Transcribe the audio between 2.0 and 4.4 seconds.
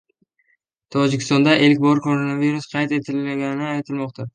koronavirus qayd etilgani aytilmoqda